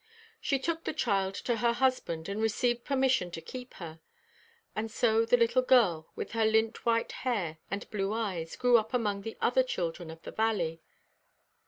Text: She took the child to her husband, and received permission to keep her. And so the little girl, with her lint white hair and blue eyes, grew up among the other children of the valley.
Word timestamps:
She 0.39 0.57
took 0.57 0.83
the 0.83 0.95
child 0.95 1.35
to 1.35 1.57
her 1.57 1.73
husband, 1.73 2.27
and 2.27 2.41
received 2.41 2.83
permission 2.83 3.29
to 3.29 3.39
keep 3.39 3.75
her. 3.75 3.99
And 4.75 4.89
so 4.89 5.27
the 5.27 5.37
little 5.37 5.61
girl, 5.61 6.09
with 6.15 6.31
her 6.31 6.43
lint 6.43 6.87
white 6.87 7.11
hair 7.11 7.59
and 7.69 7.87
blue 7.91 8.11
eyes, 8.11 8.55
grew 8.55 8.79
up 8.79 8.95
among 8.95 9.21
the 9.21 9.37
other 9.41 9.61
children 9.61 10.09
of 10.09 10.23
the 10.23 10.31
valley. 10.31 10.81